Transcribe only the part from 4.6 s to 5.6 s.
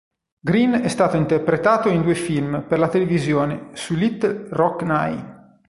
Nine.